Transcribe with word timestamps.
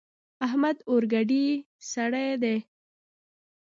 احمد 0.45 0.77
اورګډی 0.89 1.45
سړی 1.91 2.29
دی. 2.43 2.57